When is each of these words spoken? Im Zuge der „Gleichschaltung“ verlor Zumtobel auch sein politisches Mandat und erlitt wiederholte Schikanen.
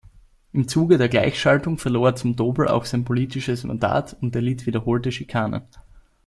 Im 0.51 0.67
Zuge 0.67 0.97
der 0.97 1.09
„Gleichschaltung“ 1.09 1.77
verlor 1.77 2.15
Zumtobel 2.15 2.67
auch 2.67 2.85
sein 2.85 3.05
politisches 3.05 3.63
Mandat 3.65 4.17
und 4.19 4.35
erlitt 4.35 4.65
wiederholte 4.65 5.11
Schikanen. 5.11 5.61